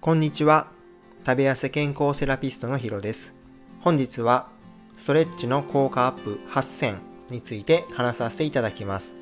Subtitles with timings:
[0.00, 0.68] こんにちは。
[1.26, 3.34] 食べ痩せ健康セラピストのヒロです。
[3.80, 4.46] 本日は
[4.94, 6.98] ストレッチの効果アップ8選
[7.30, 9.16] について話させていただきます。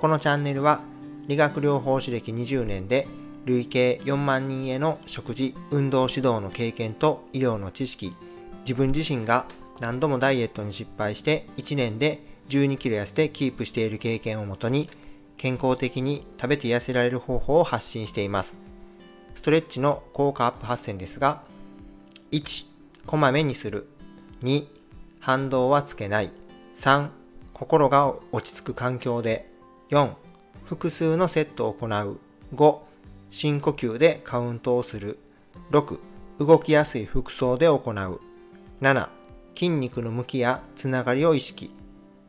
[0.00, 0.82] このチャンネルは
[1.26, 3.08] 理学療法士歴20年で
[3.44, 8.14] 累計4万人への食事、運動指導の経験と医療の知識、
[8.60, 9.46] 自分自身が
[9.80, 14.88] 何度もダイエットに失敗して1年で12キロ痩せてキープしている経験をもとに
[15.36, 18.69] 健康的に食べて痩せられる方法を発信しています。
[19.34, 21.42] ストレッチの効果アップ発選ですが、
[22.30, 22.66] 1、
[23.06, 23.88] こまめにする。
[24.42, 24.66] 2、
[25.20, 26.30] 反動はつけない。
[26.76, 27.08] 3、
[27.52, 29.50] 心が落ち着く環境で。
[29.90, 30.14] 4、
[30.64, 32.18] 複数のセットを行う。
[32.54, 32.78] 5、
[33.28, 35.18] 深呼吸でカウントをする。
[35.70, 35.98] 6、
[36.38, 38.20] 動きやすい服装で行う。
[38.80, 39.08] 7、
[39.54, 41.70] 筋肉の向きやつながりを意識。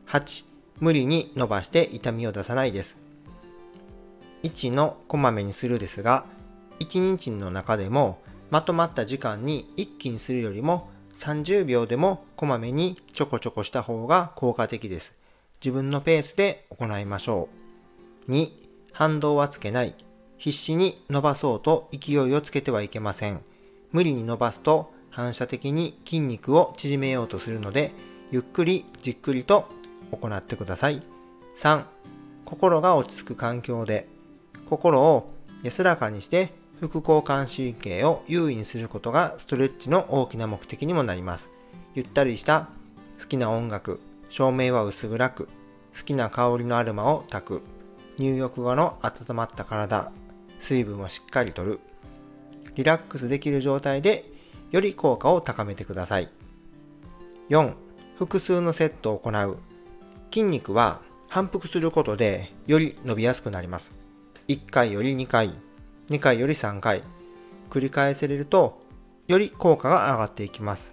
[0.06, 0.44] 8、
[0.80, 2.98] 無理に伸ばして痛みを出さないです。
[4.42, 6.26] 1のこまめにするですが、
[6.80, 8.18] 1日の中でも
[8.50, 15.16] まとまった時間に一気にするよりも30秒でもこまめにちょこちょこした方が効果的です。
[15.62, 17.48] 自分のペースで行いましょ
[18.28, 18.30] う。
[18.30, 18.50] 2、
[18.92, 19.94] 反動はつけない。
[20.38, 23.40] 必死に伸ばそうと勢いをつけてはいけません。
[23.92, 27.92] 無理に伸ばすと反射的に筋肉を縮めようとするので、
[28.30, 29.68] ゆっくりじっくりと
[30.10, 31.02] 行ってください。
[31.56, 31.84] 3、
[32.44, 34.08] 心が落ち着く環境で
[34.68, 35.30] 心を
[35.62, 41.48] 安らかにして副交感神経を優位にすることがストレッチの大きな目的にもなります。
[41.94, 42.70] ゆったりした
[43.20, 45.46] 好きな音楽、照明は薄暗く、
[45.96, 47.62] 好きな香りのアルマを炊く、
[48.18, 50.10] 入浴後の温まった体、
[50.58, 51.78] 水分をしっかりとる、
[52.74, 54.24] リラックスできる状態で
[54.72, 56.28] より効果を高めてください。
[57.48, 57.74] 4.
[58.16, 59.56] 複数のセットを行う。
[60.32, 63.92] 筋肉は反復することでより伸びやすくなります。
[64.48, 65.54] 1回より2回、
[66.08, 67.02] 2回より3回、
[67.70, 68.80] 繰り返せれると、
[69.28, 70.92] より効果が上がっていきます。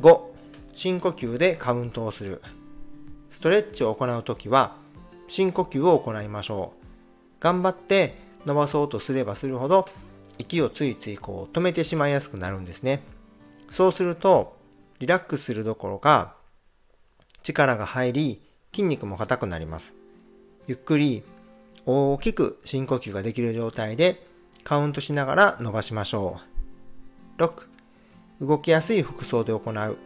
[0.00, 0.20] 5、
[0.72, 2.42] 深呼吸でカウントをする。
[3.30, 4.76] ストレッチを行うときは、
[5.28, 6.84] 深呼吸を行いましょう。
[7.40, 9.88] 頑張って伸ばそうとすればするほど、
[10.38, 13.02] 息をついついこう止めてしまいやすくなるんですね。
[13.70, 14.56] そうすると、
[14.98, 16.34] リラックスするどころか、
[17.42, 19.94] 力が入り、筋肉も硬くなります。
[20.66, 21.22] ゆっくり
[21.86, 24.26] 大きく深呼吸ができる状態で
[24.62, 26.40] カウントしながら伸ばしましょ
[27.38, 27.42] う。
[27.42, 27.66] 6.
[28.40, 29.96] 動きやすい服装で行う。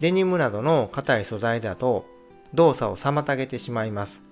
[0.00, 2.06] デニムなどの硬い素材だと
[2.54, 4.22] 動作を妨げてしまいます。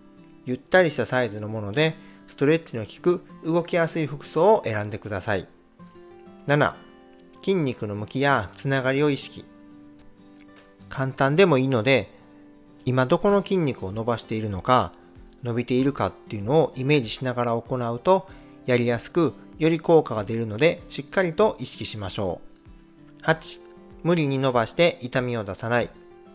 [0.46, 1.94] ゆったりしたサイズのもので
[2.26, 5.46] ストレッチの効く動きやすい服装を選んでください。
[6.46, 6.74] 7.
[7.42, 9.44] 筋肉の向きやつながりを意識。
[10.88, 12.10] 簡単でもいいので
[12.84, 14.92] 今どこの筋肉を伸ばしているのか
[15.42, 18.28] 伸びているかっていうのをイメージしながら行うと
[18.66, 22.40] やりやすくより効果が出るのでしっかりと意識しましょ
[23.20, 23.24] う。
[23.24, 23.60] 8.
[24.02, 25.90] 無理に伸ばして痛みを出さない。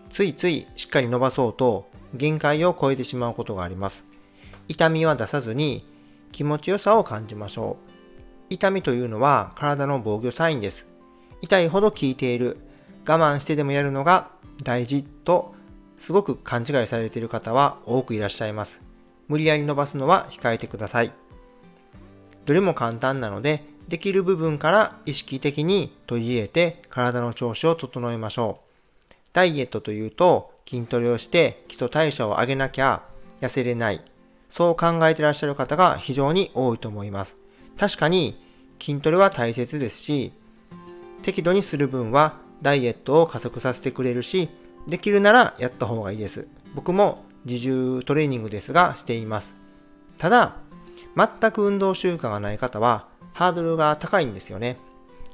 [0.09, 4.05] ついついしっかり伸ばそうと限界を超えてしまうことがあります。
[4.67, 5.85] 痛みは出さずに
[6.31, 7.91] 気持ちよさを感じましょう。
[8.49, 10.87] 痛みというのは体の防御サインです。
[11.41, 12.57] 痛いほど効いている。
[13.07, 14.29] 我慢してでもやるのが
[14.63, 15.53] 大事と
[15.97, 18.81] すごく勘違いされている方は多くいらっしゃいます。
[19.27, 21.11] 無理やり伸ばすのは控えてください。
[22.45, 29.13] どれも簡単なので、できる部分から意識的に取り入れて体の調子を整えましょう。
[29.33, 33.03] ダイエットというと筋トレをして基礎代謝を上げなきゃ
[33.41, 34.01] 痩せれない。
[34.49, 37.35] そう考えてらっしゃる方が非常に多いと思います。
[37.77, 38.41] 確かに
[38.79, 40.31] 筋トレは大切ですし、
[41.21, 44.49] 適度にする分はダイエットを加速させてくれるし、
[44.87, 46.47] できるならやった方がいいです。
[46.73, 49.55] 僕も自重トレーニングですがしています。
[50.17, 50.55] ただ、
[51.15, 54.77] 全く運動習慣がない方はハードルが高いんですよね。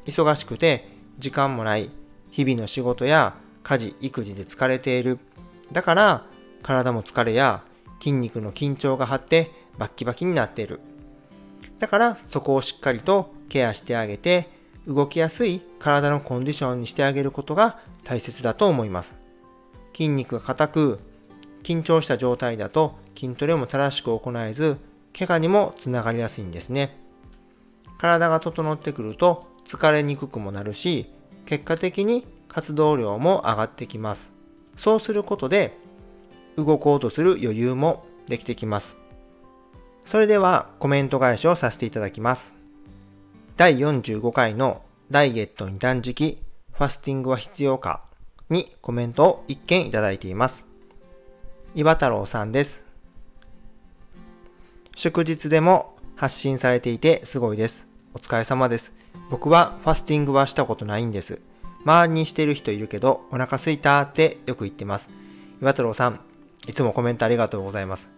[0.06, 0.90] 忙しくて
[1.20, 1.90] 時間もない
[2.32, 5.20] 日々の仕事や家事、育児で疲れている。
[5.72, 6.26] だから
[6.64, 7.64] 体も疲れや
[8.00, 10.80] 筋肉の緊張が張ってバッキバキになっている。
[11.80, 14.50] だからそこをしっかりとケアしてあげて
[14.88, 19.16] 動きやすい体のコンディションにしてあげることが大切だと思います。
[19.94, 21.00] 筋肉が硬く
[21.64, 24.78] 緊張した状態だと筋トレも正しく行えず、
[25.18, 26.98] 怪我にもつながりやすいんですね。
[27.98, 31.14] 体が整ってくると疲れにくくもなるし、
[31.46, 34.34] 結果的に活動量も上がってきます。
[34.76, 35.78] そうすることで、
[36.58, 38.98] 動こうとする余裕もできてきます。
[40.04, 42.56] それではコメント返しをさせていただきます。
[43.56, 44.82] 第45回の
[45.12, 46.42] ダイエットに断食、
[46.74, 48.02] ファスティングは必要か
[48.50, 50.71] にコメントを1件いただいています。
[51.74, 52.84] 岩太郎さんです。
[54.94, 57.88] 祝日でも発信されていてすごいです。
[58.14, 58.94] お疲れ様です。
[59.30, 61.40] 僕はファスティングはしたことないんです。
[61.86, 65.12] 周りにしてる人いるけど、お腹すいたってよく言ってます。
[65.62, 66.20] 岩太郎さん、
[66.68, 68.12] いつもコメントありがとうございます。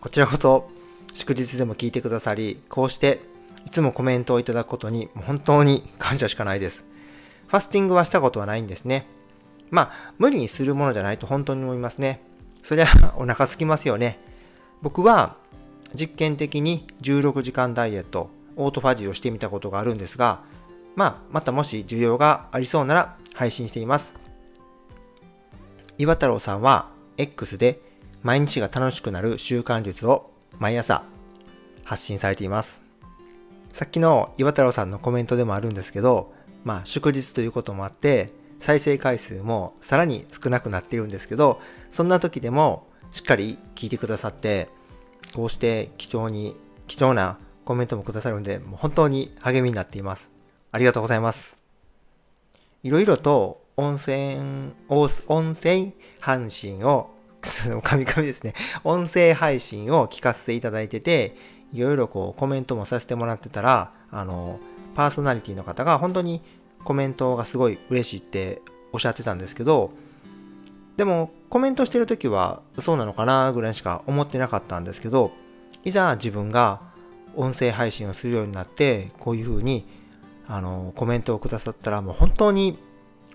[0.00, 0.70] こちらこそ、
[1.12, 3.20] 祝日でも聞いてくださり、こうして
[3.66, 6.86] いつもコメントをいただくことに本当に感謝しかないです。
[7.48, 9.08] ファスティングはしたことはないんですね。
[9.70, 12.29] まあ、無理にするものじゃないと本当に思いますね。
[12.62, 12.86] そりゃ
[13.16, 14.18] お腹すきますよね。
[14.82, 15.36] 僕は
[15.94, 20.42] 実験的に16時間ダイエット、オートファジーをしてみたことがあるんですが、
[20.96, 24.14] まあ、またもし需要がありそうなら配信しています。
[25.98, 27.80] 岩太郎さんは X で
[28.22, 31.04] 毎日が楽しくなる習慣術を毎朝
[31.84, 32.82] 発信されています。
[33.72, 36.32] さっきの岩太郎さんのコメントでもあるんですけど、
[36.64, 41.60] まあ祝日ということもあって、再生回数もさらに少なくなっているんですけど、
[41.90, 44.68] そんな時でもしっかり聞いてくださって、
[45.34, 46.54] こうして貴重に、
[46.86, 50.30] 貴重なコメントもくださるんで、もう本当に励みになっています。
[50.72, 51.62] ありがとうございます。
[52.82, 57.10] いろいろと温泉、音声配信を、
[57.82, 58.54] カミカミですね。
[58.84, 61.34] 音声配信を聞かせていただいてて、
[61.72, 64.60] いろいろこうコメントもさせてもらってたら、あの、
[64.94, 66.42] パーソナリティの方が本当に
[66.84, 68.62] コメントがすごい嬉しいって
[68.92, 69.92] おっしゃってたんですけど、
[70.96, 75.32] でもコメントしてる時はそうなのかなぐらいしか思ってなかったんですけど、
[75.84, 76.80] いざ自分が
[77.36, 79.86] 音声配信をするようになって、こういう風に
[80.46, 82.78] あのコメントをくださったらもう本当に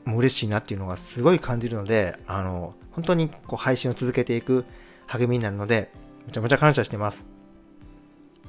[0.05, 4.65] もう嬉しいなっていうのがすごい感じるので、あの、本当にこう配信を続けていく
[5.07, 5.91] 励みになるので、
[6.25, 7.34] めちゃめちゃ感謝してます。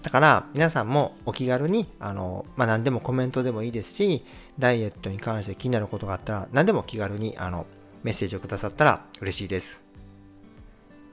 [0.02, 4.24] だから皆さんもお気軽に、あの、まあ、何でもコメントでもいいですし、
[4.58, 7.66] ダイエットに関して気になることがあったら何でも気軽にあの
[8.02, 9.84] メッセージをくださったら嬉しいです。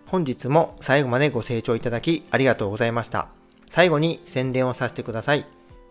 [0.06, 3.30] 本日も最後までご清聴いただきありがとうございました。
[3.68, 5.46] 最後に宣伝をさせてください。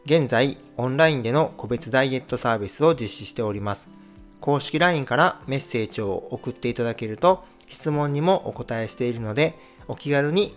[0.04, 3.90] 現在、オンラインでの個別ダイエットサービスを実施しております。
[4.40, 9.58] 公式 LINE からメッセージを送っていただけると質問にもお答えしているので、
[9.88, 10.54] お気軽に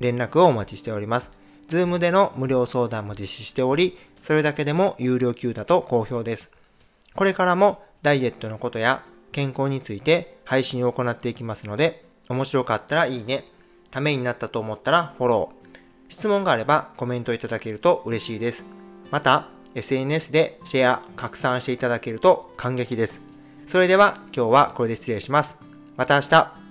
[0.00, 1.32] 連絡をお待ちしております。
[1.68, 6.52] Zoom での無料相談も実施しており、それだけでも有料級だと好評です。
[7.14, 9.02] これからもダイエットのことや
[9.32, 13.44] 健康について配信を行っていきますので、面白かったらいいね、
[13.90, 18.64] ためになったと思ったらフォロー、質問があればコメントいただけると嬉しいです。
[19.10, 23.22] また、SNS でシェア、拡散していただけると感激です。
[23.66, 25.58] それでは今日はこれで失礼します。
[25.96, 26.63] また明日。